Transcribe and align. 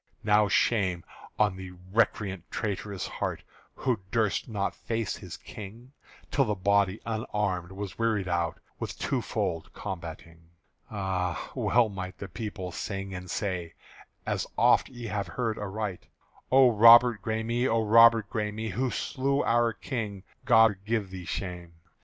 (Now 0.23 0.47
shame 0.47 1.03
on 1.37 1.55
the 1.57 1.73
recreant 1.93 2.49
traitor's 2.49 3.05
heart 3.05 3.43
Who 3.75 3.99
durst 4.09 4.49
not 4.49 4.73
face 4.73 5.15
his 5.17 5.37
King 5.37 5.91
Till 6.31 6.45
the 6.45 6.55
body 6.55 6.99
unarmed 7.05 7.71
was 7.71 7.99
wearied 7.99 8.27
out 8.27 8.59
With 8.79 8.97
two 8.97 9.21
fold 9.21 9.71
combating! 9.73 10.49
Ah! 10.89 11.51
well 11.53 11.87
might 11.87 12.17
the 12.17 12.27
people 12.27 12.71
sing 12.71 13.13
and 13.13 13.29
say, 13.29 13.75
As 14.25 14.47
oft 14.57 14.89
ye 14.89 15.05
have 15.05 15.27
heard 15.27 15.59
aright: 15.59 16.07
"_O 16.51 16.71
Robert 16.73 17.21
Græme, 17.21 17.67
O 17.67 17.83
Robert 17.85 18.27
Græme, 18.27 18.71
Who 18.71 18.89
slew 18.89 19.43
our 19.43 19.71
King, 19.71 20.23
God 20.45 20.77
give 20.83 21.11
thee 21.11 21.25
shame! 21.25 21.73